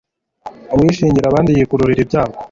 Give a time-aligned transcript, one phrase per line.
[0.73, 2.37] Uwishingira abandi yikururira ibyago